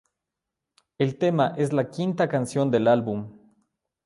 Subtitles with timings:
[0.97, 3.37] El tema es la quinta canción del álbum.